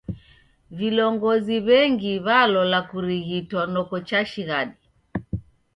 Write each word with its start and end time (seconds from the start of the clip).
Vilongozi 0.77 1.55
w'engi 1.67 2.13
w'alola 2.25 2.79
kurighitwa 2.89 3.61
noko 3.73 3.95
chashighadi. 4.07 4.75